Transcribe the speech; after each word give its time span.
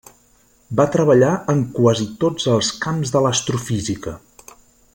Va 0.79 0.85
treballar 0.95 1.33
en 1.53 1.61
quasi 1.75 2.07
tots 2.23 2.49
els 2.55 2.71
camps 2.87 3.13
de 3.17 3.25
l'astrofísica. 3.27 4.17